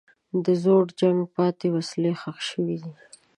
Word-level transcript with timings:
د 0.45 0.47
زوړ 0.63 0.85
جنګ 0.99 1.19
پاتې 1.35 1.65
وسلې 1.75 2.11
ښخ 2.21 2.37
شوي 2.49 2.77
دي. 2.83 2.93